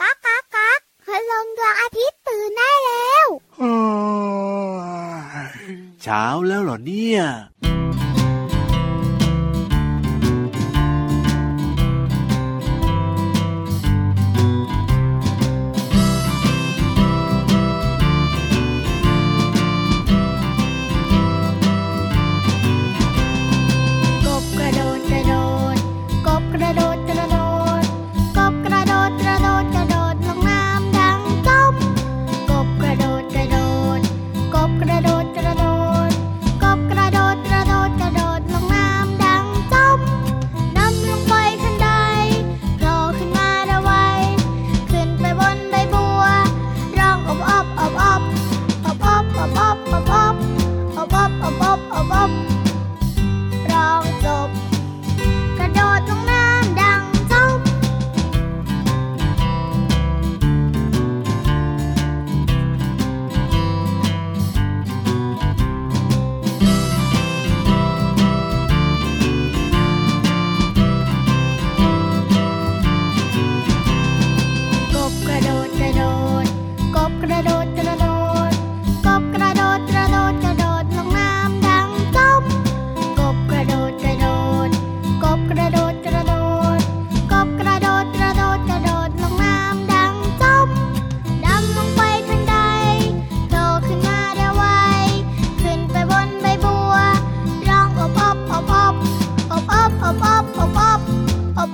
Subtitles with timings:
[0.00, 3.26] ก๊ากก๊ากก๊ากพลังดวงอาทิตย์ตื่นได้แล้ว
[6.02, 7.20] เช้าแล้วเหรอเนี่ย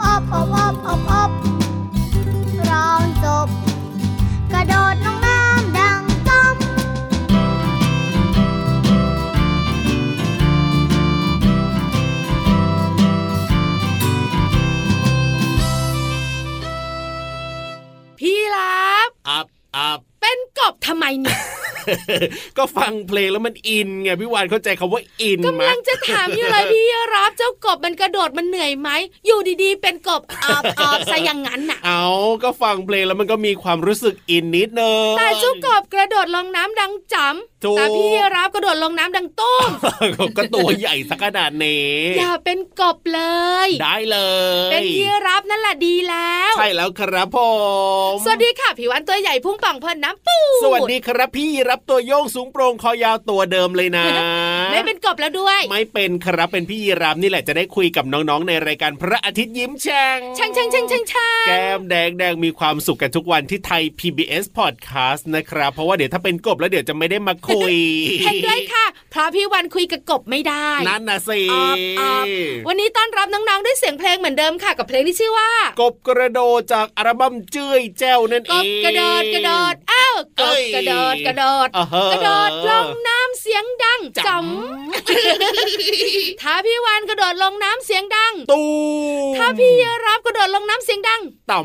[0.00, 0.51] up, up, up.
[22.58, 26.84] ก็ฟังเพลงแล้วมันอินไงพี่วานเข้าใจคำว่าอินไหมกำลังจะถามอยู่เลยพี่
[27.14, 28.90] รับเจ้ากบมันกระโดดมันเหนื่อยไหม
[29.26, 32.06] อยู่ดีๆ เป็นกบออบออบซะอย่างนั้นน่ะเอา
[32.42, 37.16] ก็ฟังเพลงแล้วมันก็มีความรู้สึกอินนิดเนอะแต่เจ้ากบกระโดดลงน้ำดังจ
[37.64, 39.68] ถูกำแต่พี่รับกระโดดลงน้ำดังตุ้ม
[40.36, 43.22] ก็ตัวใหญ่สักขนาดนี้อย่าเป็นกบเล
[43.66, 44.18] ย ได้เล
[44.68, 47.38] ย เป็นพี่รับนั่นแหละดีแล้ว ใช่แล้วครับผ
[48.10, 54.04] มสวัสดีค่ะพี่วันตัวใหญ่พุ่งป่องเพิ่นน้ำปูสวัสดีครับพี่รับตัวโยงสูงโปร่งคอยาวตัวเดิมเลยนะ
[54.72, 67.74] ไม่เป็นกบแล้วด้วย ไม่เป็นครับเป็นพี่ยีรามนี่แหละจะได้คุยกับน้องๆในรายการพระอาทิตย์ยิ้มแฉ่งช่างช่างช่างช่างช่างแก้มแดงแดงมีความสุขกันทุกวันที่ไทย PBS Podcast นะครับ เพราะว่าเดี๋ยวถ้าเป็นกบแล้วเดี๋ยวจะไม่ได้มาคุย
[68.22, 72.26] เห็นด้วยค่ะ เพราะพี่วันคุยกับกบไม่ได้ นั่นนะสิออบออบ
[72.68, 75.50] วันนี้ต้อนรับน้องๆด้วยเสียงเพลงเหมือนเดิมค่ะ กับเพลงที่ชื่อว่า
[75.80, 81.71] กบกระโดดจากอัลบั้มเจ้ยแจ้วนั่นกเองบกระโดดกระโดดอ้าวกเอ้บยกระโดดกระโดดอ่าฮะ
[82.12, 88.62] กระโดดลงน้ำเสียงดังจ๋จ๋ำถ้าพี่วันกระโดดลงน้ำเสียงดัง ตู
[89.32, 89.72] มถ้าพี่
[90.06, 91.20] รับกระโดดลงน้ำเสียงดัง
[91.52, 91.60] ต่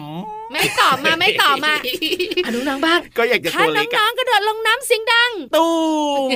[0.52, 1.74] ไม่ตอบมาไม่ตอบมา
[2.46, 5.68] อนุน้องบ้างำก็อยากจะถ้าตัวเล็กน้ออะงๆกระโดดลงน้ำเสียงดัง ตู
[6.28, 6.32] ม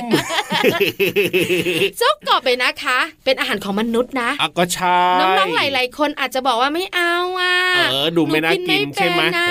[1.98, 7.56] เจ้ากบไปนะคะ เป็นอาหารของมนุษย์นะอะก็ใช่น้องๆหลาย ๆ คนอาจจะบอกว่าไม่เอาอะ
[7.90, 9.48] เออดูไม่น่ากินใช่ไหมนูกินไม่เป็นน่ะ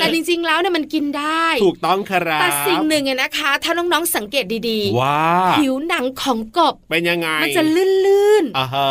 [0.00, 8.88] แต่จริงๆแล้วเนี่ยมันกินได้ ถูกต้องครับแต่สิ่งหนึ่งอะนะคะ ถ้าน้องๆสังเกตดีว่าๆผิวหนังของกบเป็นยังไง มันจะลื่นอ่าฮะ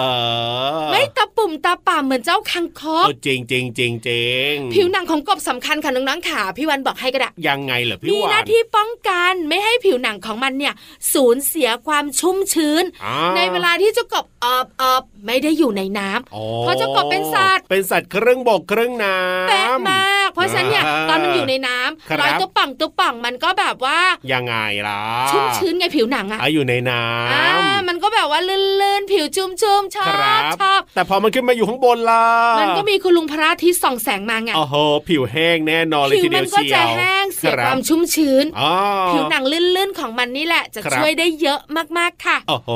[0.88, 10.74] ๆไม่ตะปุ่มตาป่าเหมือนเจ้าคังคกเออจริงจริงจริงจริงผิวหนังของกบสำคัญค่ะน้องๆค่ะพี่วันบอกให้ก็ได้ยังไงเหรอพี่มีวาหน้านที่ป้องกันไม่ให้ผิวหนังของมันเนี่ย
[11.14, 21.78] สูญเสียความชุ่มชื้นอ่าในเวลาที่เจ้ากบออบออบไม่ได้อยู่ในน้ำอ๋อเพราะเจ้ากบเป็นสัตว์ เป็นสัตว์ครึ่งบกครึ่งน้ำแปะมาก เพราะฉะนั้นเนี่ยอ่าตอนมันอยู่ในน้
[22.10, 24.00] ครับำรอยตัวป่องตัวป่องมันก็แบบว่า
[24.34, 24.56] ยังไง
[24.88, 25.02] ล่ะ
[25.32, 27.00] ชุ่มชื้นไงผิวหนังอะอะอยู่ในน้
[27.32, 29.48] อ่าำมันก็แบบว่าลื่นๆผิวชุ่
[29.82, 32.26] มๆชอครับบชอบแต่พอมันขึ้นมาอยู่ข้างบนล่ะ
[32.60, 34.76] มันก็มีคุณลุงพระอาทิตย์ส่องแสงมาไงโอ้โห
[35.08, 38.74] ผิวแห้งแน่นอนเลยผิทีวเดีมัยวก็เชียวจะแห้งเสียรับความชุ่มชื้นอ๋อ
[39.14, 41.60] ผิวหนังลื่นๆของมันนี่แหละ จะครับช่วยได้เยอะ
[41.98, 42.72] มากๆค่ะโอ้โห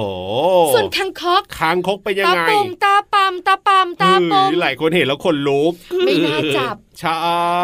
[0.74, 5.74] ส่วนคังคกคางคกเป็นยังตาไงปุ่มตาปามตาปามตาเฮ้ปุ่มยหลายคนเห็นแล้วขนลุก
[6.06, 7.16] ไม่น่าจับใช่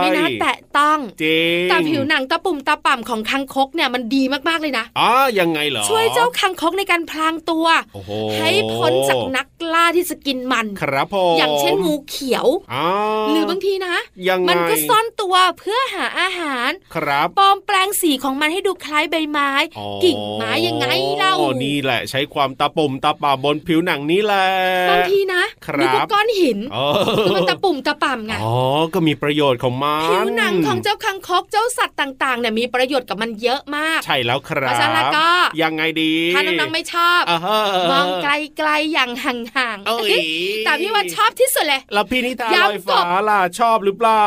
[0.01, 5.09] ไม่น่าแตะต้องจริงแต่ผิวหนังตะปุ่มตะป่ำของคังคกเนี่ยมันดีมากๆเลยนะอ๋อ
[5.39, 12.85] ยังไงเหรอช่วยเจ้าคังคกในการพลางตัวโอ้โหให้พ้นจากนักล่าที่จะกินมัน ครับผมอย่างเช่นงูเขียวอ๋อ
[13.29, 13.95] หรือบางทีนะ
[14.29, 20.85] ยังไงมันก็ซ่อนตัวเพื่อหาอาหาร ครับปลอมแปลงสีของมันให้ดูคล้ายใบไม้อ๋อกิ่งไม้ยังไง
[21.17, 24.47] เล่านี่แหละใช้ความตาปุ่มตาป่าบนผิวหนังนี่แหละ
[24.89, 26.77] บางทีนะครับนึกว่าก้อนหินเอ
[27.19, 28.55] คือมันตะปุ่มตะป่ำไงอ๋อ
[28.93, 35.27] ก็มีประโยชน์ของมันผิวหนังของเจ้าคังคกเจ้าสัตว์ต่างๆเนี่ยมีประโยชน์กับมันเยอะมาก ใช่แล้วครัเพบราะฉะนั้นแล้วก็
[35.63, 37.59] ยังไงดี ถ้าน้องๆไม่ชอบอ่าฮะ
[37.91, 44.25] มองไกลๆอย่างห่างเอ้ยๆแต่พี่ว่าชอบที่สุดเลยแล้วพี่นิทานย้ำลอยฟ้ากบล่ะชอบหรือเปล่า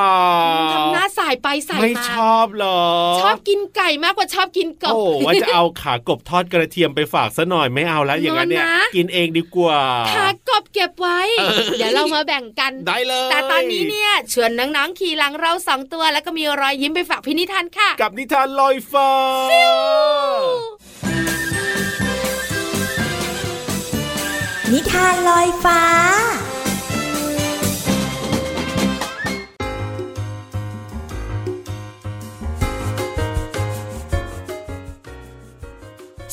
[0.75, 2.81] ทำหน้าสายไปสายไม่มาชอบเหรอ
[3.21, 9.81] ชอบกินไก่มากกว่าชอบกินกบโอ้ว่าจะเอาขากบทอดกระเทียมไปฝากซะหน่อยไม่เอาแล้วอย่างนั้นเนี่ยงอนนะกินเองดีกว่า
[10.15, 11.21] ขากบเก็บไว้
[11.79, 19.11] เดี๋ยวเรามาแบ่งกันได้เลย แต่ตอนนี้เนี่ยชวนน้องๆขี่หลังเราสองตัวแล้วก็มีรอยยิ้มไปฝากพี่นิทานค่ะ กับนิทานลอยฟ้า
[24.73, 25.81] นิทานลอยฟ้า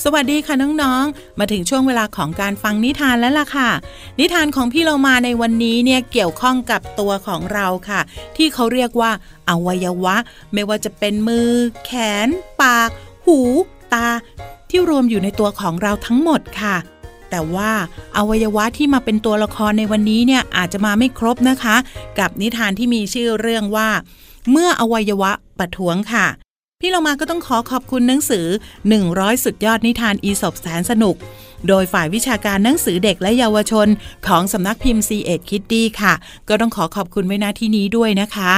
[0.04, 3.70] สวัสดีค่ะน้องๆ มาถึงช่วงเวลาของการฟังนิทานแล้วล่ะค่ะ
[4.20, 8.02] นิทานของพี่เรามาในวันนี้เนี่ยเกี่ยวข้องกับตัวของเราค่ะ
[8.38, 9.12] ที่เขาเรียกว่า
[9.50, 10.16] อวัยวะ
[10.54, 11.50] ไม่ว่าจะเป็นมือ
[11.86, 11.92] แข
[12.26, 12.28] น
[12.62, 12.90] ปาก
[13.26, 13.40] หู
[13.94, 14.08] ตา
[14.70, 16.76] ที่รวมอยู่ในตัวของเราทั้งหมดค่ะ
[17.30, 17.72] แต่ว่า
[18.18, 21.76] อวัยวะที่มาเป็นตัวละครในวันนี้เนี่ยอาจจะมาไม่ครบนะคะ
[22.20, 23.90] กับนิทานที่มีชื่อเรื่องว่า
[24.52, 26.28] เมื่ออวัยวะประท้วงค่ะ
[26.84, 28.46] พี่เรามาก็ต้องขอขอบคุณหนังสือ
[28.96, 31.16] 100 สุดยอดนิทานอีสบแสนสนุก
[31.68, 33.88] โดยฝ่ายวิชาการหนังสือเด็กและเยาวชน
[34.28, 36.14] ของสำนักพิมพ์ c ีเอ็ดคิตตี้ค่ะ
[36.48, 38.54] ก็ต้องขอขอบคุณไว้ณที่นี้ด้วยนะคะ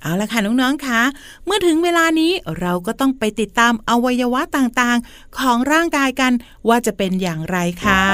[0.00, 1.02] เอาละค่ะน้องๆคะ
[1.44, 6.32] เมื่อถึงเวลานี้เราก็ต้องไปติดตามอวัยวะต่างๆ ของร่างกายกัน
[6.68, 8.04] ว่าจะเป็นอย่างไรค่ะ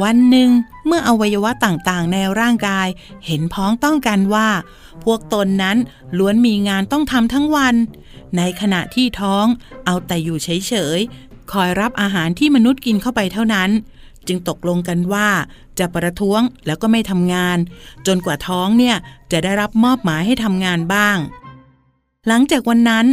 [0.00, 0.50] วันหนึ่ง
[0.86, 2.88] เมื่ออวัยวะต่างๆ ในร่างกาย
[3.26, 4.48] เห็นพ้องต้องกันว่า
[5.04, 5.76] พวกตนนั้น
[6.18, 7.74] ล้วนมีงานต้องทำทั้งวัน
[8.36, 9.46] ในขณะที่ท้อง
[9.84, 13.70] เอาแต่อยู่เฉยๆ คอยรับอาหารที่มนุษย์กินเข้าไปเท่านั้น
[14.26, 15.28] จึงตกลงกันว่า
[15.78, 17.58] จะประท้วงแล้วก็ไม่ทำงาน
[18.06, 18.96] จนกว่าท้องเนี่ย
[19.32, 21.16] จะได้รับมอบหมายให้ทำงานบ้าง
[22.28, 23.06] หลังจากวันนั้น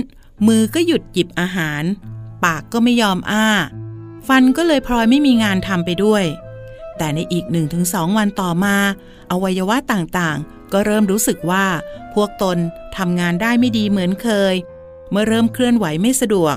[0.48, 1.84] มือก็หยุดหยิบอาหาร
[2.44, 3.48] ปากก็ไม่ยอมอ้า
[4.28, 6.24] ฟันก็เลยพลอยไม่มีงานทำไปด้วย
[7.00, 7.46] แต่ในอีก
[7.82, 8.76] 1-2 วันต่อมา
[9.32, 11.66] อวัยวะต่างๆ ก็เริ่มรู้สึกว่า
[12.14, 12.58] พวกตน
[12.98, 14.56] ทำงานได้ไม่ดีเหมือนเคย
[15.12, 16.56] เมื่อเริ่มเคลื่อนไหวไม่สะดวก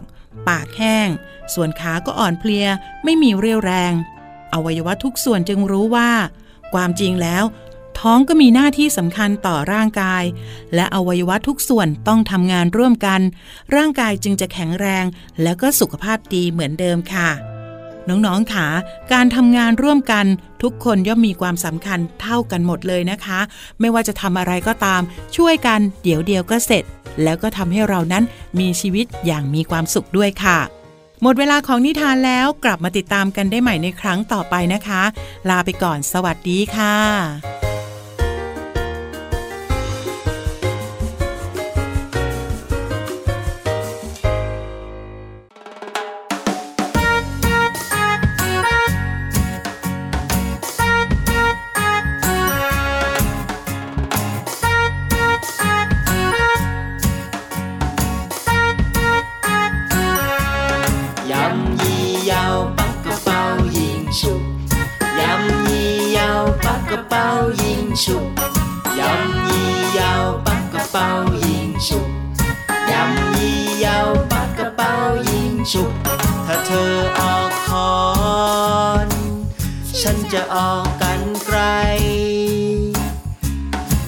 [0.48, 1.08] ปากแห้ง
[1.54, 2.66] ส่วนขาก็อ่อนเพลีย
[3.04, 3.92] ไม่มีเรี่ยวแรง
[4.54, 6.10] อวัยวะทุกส่วนจึงรู้ว่า
[6.74, 7.44] ความจริงแล้ว
[7.98, 10.24] ท้องก็มีหน้าที่สำคัญต่อร่างกาย
[10.74, 13.20] และอวัยวะทุกส่วนต้องทำงานร่วมกัน
[13.76, 15.04] ร่างกายจึงจะแข็งแรง
[15.42, 17.51] และก็สุขภาพดีเหมือนเดิมค่ะ
[18.08, 18.66] น้องๆค่ะ
[19.12, 20.26] การทำงานร่วมกัน
[20.62, 23.40] ทุกคนย่อมมีความสำคัญเท่ากันหมดเลยนะคะ
[23.80, 25.00] ไม่ว่าจะทำอะไรก็ตาม
[25.36, 26.84] ช่วยกันเดี๋ยวเดียวก็เสร็จ
[27.22, 28.24] แล้วก็ทำให้เรานั้น
[28.60, 30.58] มีชีวิตอย่างมีความสุขด้วยค่ะ
[31.22, 35.02] หมดเวลาของนิทานแล้วกลับมาติดตามกันได้ใหม่ในครั้งต่อไปนะคะ
[35.48, 37.61] ลาไปก่อนสวัสดีค่ะ
[75.70, 75.90] ชุก
[76.46, 77.92] ถ้าเธอออกคอ
[79.06, 79.08] น
[80.00, 81.60] ฉันจะออกกันไกล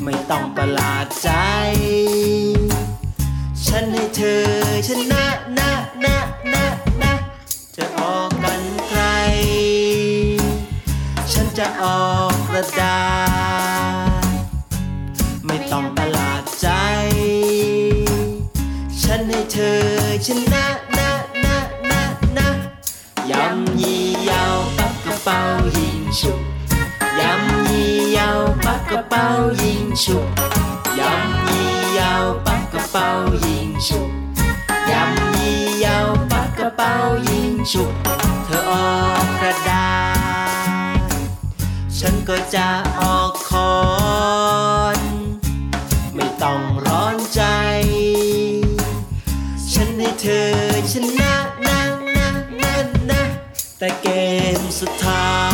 [0.05, 1.31] ไม่ต้องประหลาดใจ
[3.67, 4.45] ฉันให้เธอ
[4.89, 5.27] ชนะ
[5.59, 5.71] นะ
[6.05, 6.17] นะ
[6.53, 6.67] นะ
[7.03, 7.13] นะ
[7.77, 9.03] จะออกกันใคร
[11.33, 13.14] ฉันจะออกกระดา
[30.03, 30.29] ฉุก
[30.99, 33.09] ยำยี่ยาวปักกระเป๋า
[33.47, 34.11] ยิงฉุก
[34.91, 36.93] ยำยี่ยาวปักกระเป๋า
[37.29, 37.95] ยิงฉุก
[38.45, 39.89] เธอออกกระดา
[40.99, 41.11] ษ
[41.99, 42.69] ฉันก็จะ
[43.01, 43.75] ออกคอ
[44.99, 45.01] น
[46.15, 47.43] ไม่ต้องร้อนใจ
[49.73, 50.51] ฉันให้เธอ
[50.93, 51.35] ชนะ
[51.67, 51.81] นะ
[52.17, 52.29] นะ
[52.61, 52.75] นะ
[53.11, 53.23] นะ
[53.79, 54.09] แต่เก
[54.59, 55.54] มสุดท้าย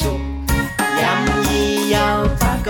[0.00, 0.20] ยิงฉุบ
[1.02, 2.66] ยำยี่ยาวปัก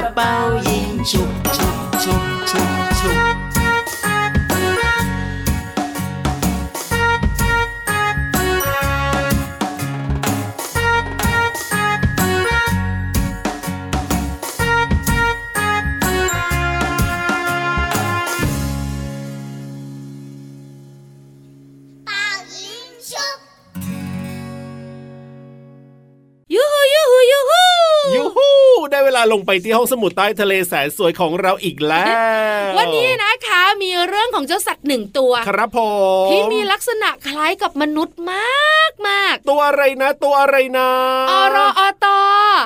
[29.30, 35.78] ลาลงไปที่ห้องสมุดใต้ทะเลแสนสวยของเราอีกแล้ว วันนี้นะคะมีเรื่องของเจ้าสัตว์หนึ่งตัว ครับผ
[36.24, 40.88] มที่มีลักษณะคล้ายกับมนุษย์มากมากตัวอะไรนะ ตัวอะไรนะ
[41.30, 42.06] อรออต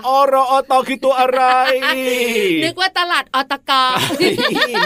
[0.09, 1.43] ออรออตอคือตัวอะไร
[2.65, 3.73] นึกว่าตลาดอตก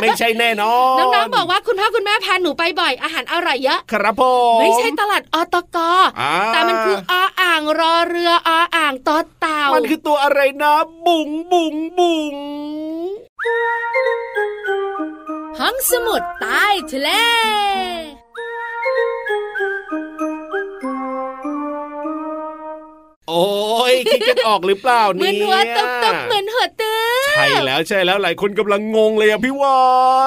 [0.03, 4.23] ไม่ใช่แน่นอนน้องๆบอกว่าคุณพ่อคุณแม่พาหนูไปบ่อยอาหารอร่อยเยอะ ครับผ
[4.57, 5.79] มไม่ใช่ตลาดอตก
[6.21, 10.75] อ่าแต่มันคือออ่างรอเรือออ่างตอเต่า มันคือตัวอะไรนะ
[11.07, 12.35] บุ๋งบุ๋งบุ๋ง
[15.59, 17.11] ห้องสมุดใต้ทะเล
[23.29, 23.47] โอ้
[23.93, 29.83] ยคิดกันออกหรือเปล่าเหมืเนี่อยนหัวตึกตึกเหมือนหัวตึกใช่แล้วใช่แล้วหลายคนกำลังงงเลยอะพี่วา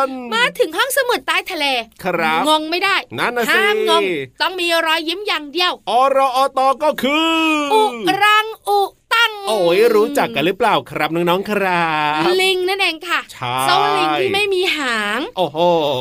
[0.08, 1.65] นมาถึงห้องสมุดใต้ทะเล
[2.03, 4.01] ครับงงไม่ได้นั่นน่ะสิห้ามงง
[4.41, 7.32] ต้องมีรอยยิ้มอย่างเดียวอรออตอก็คือ
[7.74, 7.82] อุ
[8.24, 8.80] รังอุ
[9.13, 11.86] ตังโอ้ยรู้จักกันหรือเปล่าครับน้องๆครั
[12.22, 15.58] บลิงนั่นเองค่ะใช่เจ้าลิงที่ไม่มีหาง โอ้โห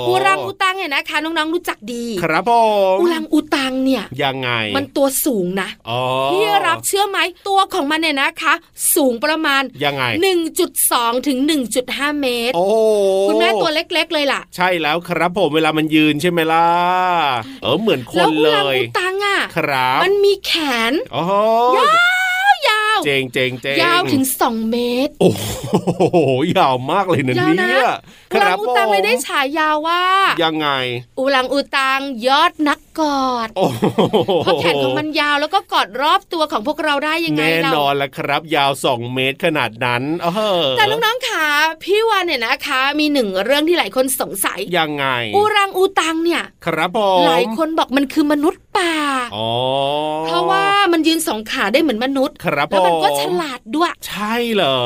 [0.09, 2.53] อุรังอุตังเนี่ยนะคะน้องๆรู้จักดี ครับผ
[2.95, 6.01] มอุรังอุตังเนี่ยยังไง มันตัวสูงนะอ๋อ
[6.33, 8.55] พี่รับเชื่อไหมตัวของมันเนี่ยนะคะ
[8.95, 10.05] สูงประมาณยังไง
[10.67, 11.39] 1.2 ถึง
[11.81, 12.65] 1.5 เมตร โอ้
[13.29, 16.67] คุณแม่ตัวเล็กๆเลยล่ะ ใช่แล้วครับผมเวลามันยืนใช่ไหมล่ะ
[17.63, 20.53] เออเหมือนคแล้วนอุเลรังยอุตังอะครับมันมีแข
[20.91, 21.33] นโอ้โห
[21.77, 22.20] ยาวยาว
[23.05, 24.77] เจงเจงเจงยาวถึง 2 เม
[25.07, 26.17] ตร โอ้โห
[26.59, 27.89] ยาวมากเลยนะยาวนะเนี่ย
[28.33, 30.03] อุรังอุตังเลยได้ฉายาว่า
[30.43, 30.69] ยังไง
[31.19, 33.85] อุรังอุตังยอดนัก กอดโอ้โห
[34.45, 40.29] เพราะแขนของมันยาวแล้วก็กอดรอบตัวของพวกเราได้ยังไงแน่เรานอนแล้วครับ ยาว 2 เมตรขนาดนั้นเอ
[40.63, 41.45] อแต่น้องๆค่ะ
[41.85, 48.95] พี่วานเนี่ยนะคะ มีหนึ่งเรื่องที่หลายคนสงสัยยังไงอุรังอุตังเนี่ยครับผมหลายคนบอกมันคือมนุษย์ป่า
[49.37, 49.51] อ๋อ
[50.27, 54.79] เพราะว่ามันยืนสองขาได้เหมือนมนุษย์ครับแล้วมันก็ผมฉลาดด้วย ใช่เหรอ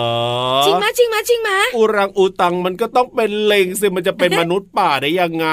[0.67, 5.49] จริงไหมจริงไหมจริงไหมอุรังอุตังมันก็ต้องเป็นเลงสิมันจะเป็นมนุษย์ป่าได้ยังไง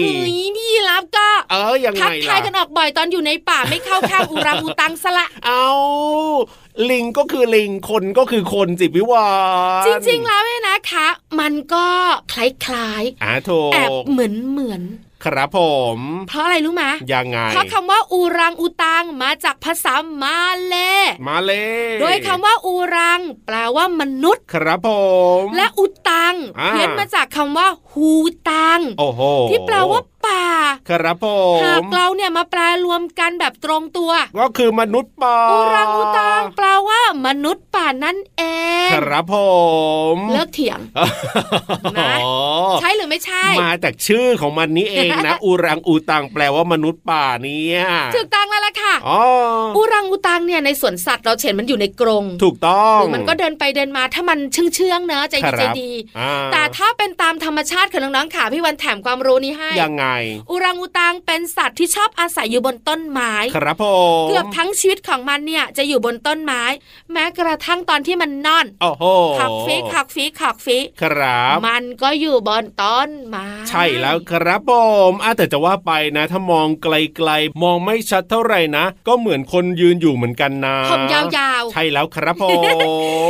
[0.00, 5.66] เฮ้ยพี่รับก็ เออยังไงทักทายล่ะกันออกบ่อยตอนอยู่ในป่าไม่เข้าข้างอุรังอุตังสละเอา
[6.90, 9.28] ลิงก็คือลิงคนก็คือคนสิพี่วา
[9.82, 11.06] นจริงๆแล้วเนี่ยนะคะ
[11.40, 11.86] มันก็
[12.32, 14.82] คล้ายอ่าโถๆแอบเหมือนเหมือน
[15.24, 15.60] ครับผ
[15.96, 20.74] ม เพราะอะไรรู้ไหมยังไง เพราะคำว่าอูรังอูตังมาจากภาษามาเล
[21.26, 21.52] มาเล
[21.88, 24.90] ยโดยคำว่าอูรัง แปลว่ามนุษย์ ครับผ
[25.42, 28.10] ม และอุตังอ่าเพี้ยนมาจากคำว่าฮู
[28.50, 30.42] ตังโอ้โหที่แปลว่า ป่า
[30.90, 31.26] ครับผ
[31.64, 38.42] หากมเราเนี่ยมาแปลรวมกันแบบตรงตัว ก็คือมนุษย์ป่าอูรังอูตังแปลว่ามนุษย์ป่านั่นเอ
[38.86, 39.36] ง ครับผ
[40.14, 40.80] มเลิกเถียง
[41.96, 42.32] นะอ๋อ
[42.80, 47.80] ใช่หรือไม่ใช่ มาจากชื่อของมันนี้เองนะอูรังอูตังแปลว่ามนุษย์ป่าเนี่ย
[48.14, 49.22] ถูกต้องแล้วล่ะค่ะอ๋อ
[49.76, 60.06] อูรังอูตังเนี่ยในสวนสัตว์เราเห็นมันอยู่ในกรง ถูกต้องหรือมันก็เดินไปเดินมาถ้ามันเชื่องเชื่องๆเนอะใจคดีรับใจดีอ่าแต่ถ้าเป็นตามธรรมชาติของน้องๆค่ะพี่วันแถมความรู้นี้ให้ยังไง
[60.50, 63.84] อูรังอูตังเป็นสัตว์ที่ชอบอาศัยอยู่บนต้นไม้ ครับผ
[64.24, 66.62] มเกือบทั้งชีวิตของมันเนี่ยจะอยู่บนต้นไม้
[67.12, 69.04] แม้กระทั่งตอนที่มันนอนโอ้โห
[69.38, 74.72] ขักฟีขักฟีขักฟีครับ มันก็อยู่บนต้นไม้ ใช่แล้วครับผ
[75.10, 81.22] มอะแต่จะว่าไปนะ ถ้ามองไกลๆ มองไม่ชัดเท่าไหร่นะ ก็เหมือนคนยืนอยู่เหมือนกันนะผมยา
[81.60, 82.44] วๆ ใช่แล้วครับผ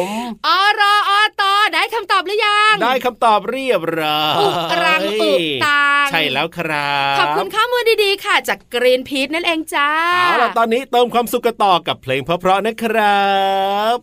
[0.04, 0.06] ม
[0.46, 0.48] อ
[0.80, 4.46] รออตอได้คำตอบหรือยัง ได้คำตอบเรียบร้อยอุ
[4.84, 5.32] รังอุ
[5.66, 6.65] ตังใช่แล้วครับ
[7.18, 9.90] ขอบคุณข้อมูลดีๆค่ะ จากกรีนพีทนั่นเองจ้า
[10.24, 13.24] เอาล่ะตอนนี้เติมความสุขกันต่อกับเพลงเพราะๆนะครั
[13.94, 13.96] บ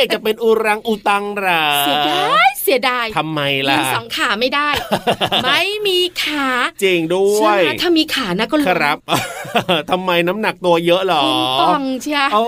[0.00, 4.68] อ้ยสิอยากจะเป็นอูรังอูตังเหราเสียดายเสียดายทำไมยืล่ะนสองขาไม่ได้
[5.44, 6.46] ไม่มีขา
[6.82, 8.98] จริงด้วเชื่อไหยมถ้ามีขานะก็ครับ
[9.90, 12.44] ทำไมน้ำหนักตัวเยอะเหรอพุงป่องเชียโอ้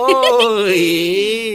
[0.79, 0.81] ย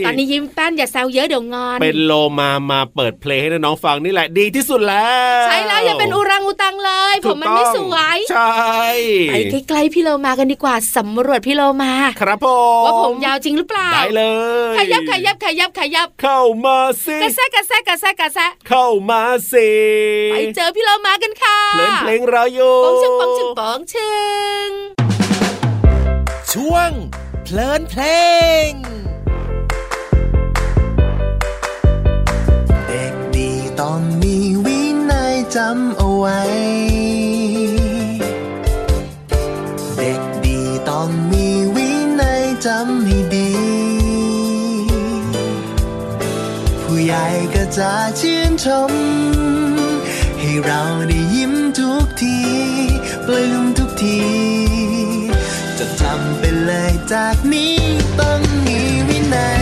[0.04, 5.10] ตอนนี้ยิ้มแป้นอย่าแซวเยอะเดี๋ยวงอน เป็นโลมามาเปิดเพลงให้น้องๆฟังนี่แหละดีที่สุดแล้
[5.42, 8.52] ว ใช่แล้วอย่าเป็นอุรังอุตังเลย ผมมันไม่สวยใช่
[9.30, 9.34] ไป
[9.68, 12.48] ใกล้ๆพี่โลมากันดีกว่าสำรวจพี่โลมา ครับผ
[12.80, 14.22] มว่าผมยาวจริงหรือเปล่าได้เล
[14.72, 19.70] ยขยับขยับขยับขยับเข้ามาสิกระแซะกระแซะกระแซะกระแซะเข้ามาสิ
[20.32, 24.12] ไปเจอพี่โลมากันค่ะเพลงเพลงเราอยู่ปองชึงปองชึงปองชึ
[24.66, 24.68] ง
[26.52, 26.90] ช่วง
[27.44, 28.02] เพลินเพล
[28.68, 28.70] ง
[32.88, 36.40] เด็กดีต้องมีวินัยจำเอาไว้
[39.96, 41.88] เด็กดีต้องมีวิ
[42.20, 43.07] นัยจำ
[47.76, 48.92] จะชื่นชม
[50.38, 52.38] ให้เราได้ยิ้มทุกที
[53.26, 54.20] ปลื้มทุกที
[55.78, 57.76] จะทำไปเลยจากนี้
[58.20, 58.78] ต้องมี
[59.08, 59.57] วินัย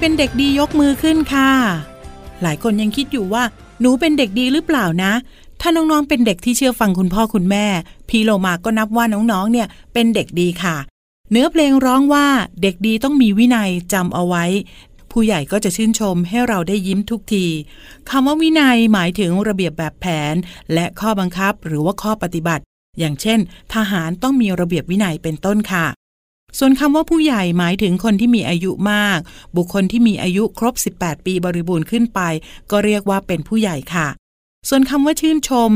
[0.00, 1.50] เป็นเด็กดียกมือขึ้นค่ะ
[2.42, 3.44] หลายคนยังคิดอยู่ว่า
[3.80, 5.12] หนูเป็นเด็กดีหรือเปล่านะ
[5.60, 7.66] ถ้าน้องๆเป็นเด็กที่เชื่อฟังคุณพ่อคุณแม่
[8.08, 10.76] พี่โลมาก็นับว่าน้องๆ เนี่ยเป็นเด็กดีค่ะ
[11.30, 12.26] เนื้อเพลงร้องว่า
[12.62, 14.44] เด็กดีต้องมีวินัยจำเอาไว้
[15.10, 17.46] ผู้ใหญ่ก็จะชื่นชมให้เราได้ยิ้มทุกที
[18.10, 20.34] คำว่าวินัยหมายถึงระเบียบแบบแผน
[20.74, 22.62] และข้อบังคับหรือว่าข้อปฏิบัติ
[22.98, 23.38] อย่างเช่น
[23.74, 25.86] ทหารต้องมีระเบียบวินัยเป็นต้นค่ะ
[26.58, 29.18] ส่วนคำว่าผู้ใหญ่หมายถึงคนที่มีอายุมาก
[29.56, 32.20] บุคคลที่มีอายุครบ 18 ปีบริบูรณ์ขึ้นไป
[32.70, 34.08] ก็เรียกว่าเป็นผู้ใหญ่ค่ะ
[34.68, 35.72] ส่วนคำว่าชื่นชม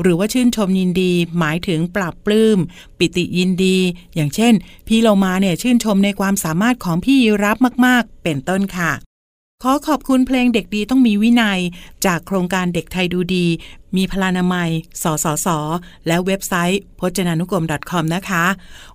[0.00, 2.58] หรือว่าชื่นชมยินดี หมายถึงปรับปลื้ม
[2.98, 3.76] ปิติยินดี
[4.14, 4.54] อย่างเช่น
[4.88, 7.56] พี่เรามาเนี่ยชื่นชมในความสามารถของพี่รับ
[7.86, 8.92] มาก ๆ เป็นต้นค่ะ
[9.66, 11.60] ขอขอบคุณเพลงเด็กดีต้องมีวินัย
[12.06, 13.46] จากโครงการเด็กไทยดูดี
[13.96, 14.70] มีพลานามัย
[15.02, 15.48] สสส
[16.06, 18.44] และเว็บไซต์พจนานุกรม .com นะคะ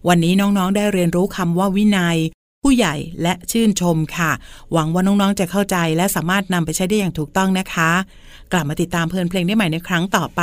[0.07, 2.17] วันนี้น้องๆได้เรียนรู้คำว่าวินัย
[2.63, 4.31] ผู้ใหญ่และชื่นชมค่ะ
[4.71, 7.91] หวังว่าน้องๆจะเข้าใจและสามารถนำไปใช้ได้อย่างถูกต้องนะคะ
[8.51, 10.41] กลับมาติดตามเพลินเพลงได้ใหม่ในครั้งต่อไป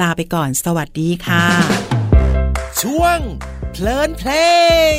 [0.00, 1.44] ลาไปก่อน สวัสดีค่ะ
[2.82, 3.18] ช่วง
[3.72, 4.30] เพลินเพล
[4.96, 4.98] ง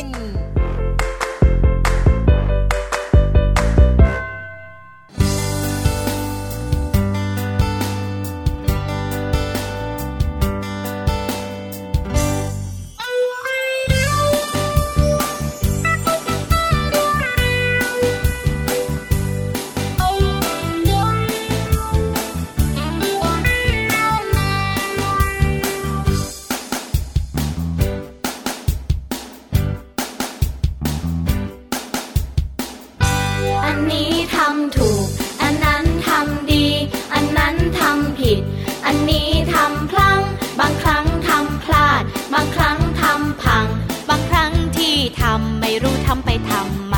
[46.13, 46.97] ทำไปทำไม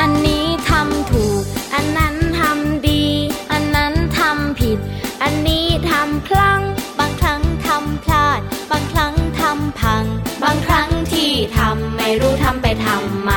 [0.00, 1.42] อันนี้ทำถูก
[1.74, 3.04] อันนั้นทำดี
[3.52, 4.78] อันนั้นทำผิด
[5.22, 6.62] อันนี้ทำพลั้ง
[6.98, 8.40] บางครั้งทำพลาด
[8.70, 10.04] บางครั้งทำพัง
[10.42, 13.32] บางครั้งที่ทำไม่รู้ทำไปทำไม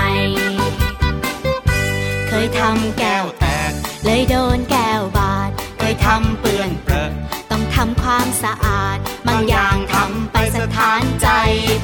[2.27, 3.71] เคยทำแก้วแตก
[4.03, 7.11] เลยโดนแก้วบาด เคยทำเปื้อนเปรอะ
[7.51, 11.27] ต้องทำความสะอาด บางอย่างทำไปสถานใจ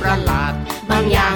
[0.01, 0.53] ประหลาด
[0.91, 1.35] บางอย่าง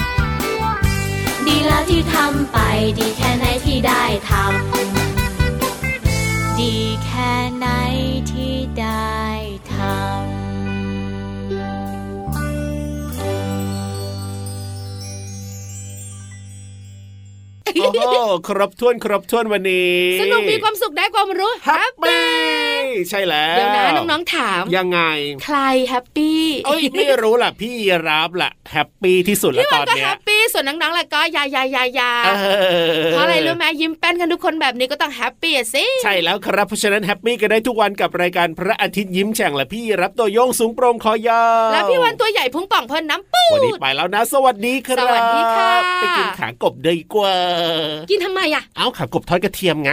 [1.51, 2.57] ดีแล้วที่ทำไป
[2.97, 5.00] ดีแค่ไหนที่ได้ทำ
[17.79, 17.99] โอ้โห
[18.47, 22.25] ครบถ้วนครบถ้วนวันนี้สนุกมีความสุขได้ความรู้แฮปปี้
[23.09, 24.99] ใช่แล้วเดี๋ยวนะน้องๆถาม ยังไง
[25.45, 25.57] ใคร
[25.89, 27.73] แฮปปี้เอ้ยไม่รู้ล่ะพี่
[28.07, 32.29] รับล่ะแฮปปี้ที่สุดแล้วพี่ตวัอนนก็เนี้แฮยปปี้ส่วนน้องๆแหละก็ยายายายาเอ
[32.99, 47.35] อเพราะอะไรรู้ไหมยิ้มแป้นกันทุกคนแบบนี้ก็ต้องแฮปปี้อะสิใช่แล้วครับเพราะฉะนั้นแฮปปี้กันได้ทุกวันกับรายการพระอาทิตย์ยิ้มแฉ่งและพี่รับตัวโยงสูงโปร่งคอยาวแล้วพี่วันตัวใหญ่พุงป่องเพิ่นน้ำปูวันนี้ดไปแล้วนะ สวัสดีครับสวัสดีค่ะไปกินขากบดีกว่า
[48.09, 49.91] กินทำไมอะเอาขากบทอดกระเทียมไง